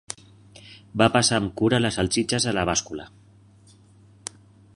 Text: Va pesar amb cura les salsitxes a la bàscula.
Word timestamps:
Va 1.01 1.09
pesar 1.17 1.37
amb 1.41 1.53
cura 1.61 1.81
les 1.83 1.99
salsitxes 2.01 2.49
a 2.53 2.55
la 2.59 2.65
bàscula. 2.71 3.07